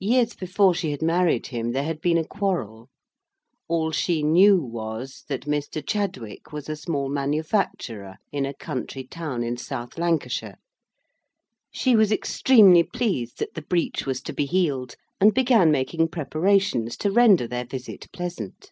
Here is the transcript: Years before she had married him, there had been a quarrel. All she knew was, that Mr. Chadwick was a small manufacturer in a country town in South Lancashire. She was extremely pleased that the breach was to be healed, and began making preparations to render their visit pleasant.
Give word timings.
Years 0.00 0.32
before 0.34 0.72
she 0.72 0.92
had 0.92 1.02
married 1.02 1.48
him, 1.48 1.72
there 1.72 1.82
had 1.84 2.00
been 2.00 2.16
a 2.16 2.24
quarrel. 2.24 2.88
All 3.68 3.90
she 3.90 4.22
knew 4.22 4.56
was, 4.58 5.24
that 5.28 5.42
Mr. 5.42 5.86
Chadwick 5.86 6.54
was 6.54 6.70
a 6.70 6.76
small 6.76 7.10
manufacturer 7.10 8.16
in 8.32 8.46
a 8.46 8.54
country 8.54 9.04
town 9.06 9.42
in 9.44 9.58
South 9.58 9.98
Lancashire. 9.98 10.56
She 11.70 11.94
was 11.94 12.10
extremely 12.10 12.82
pleased 12.82 13.38
that 13.40 13.52
the 13.52 13.60
breach 13.60 14.06
was 14.06 14.22
to 14.22 14.32
be 14.32 14.46
healed, 14.46 14.94
and 15.20 15.34
began 15.34 15.70
making 15.70 16.08
preparations 16.08 16.96
to 16.96 17.10
render 17.10 17.46
their 17.46 17.66
visit 17.66 18.10
pleasant. 18.10 18.70